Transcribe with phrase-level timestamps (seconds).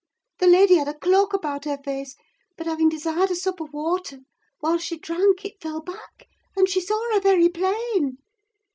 [0.39, 2.15] The lady had a cloak about her face;
[2.57, 4.17] but having desired a sup of water,
[4.59, 6.27] while she drank it fell back,
[6.57, 8.17] and she saw her very plain.